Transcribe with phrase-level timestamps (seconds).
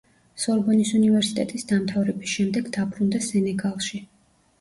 [0.43, 4.01] სორბონის უნივერსიტეტის დამთავრების შემდეგ დაბრუნდა სენეგალში.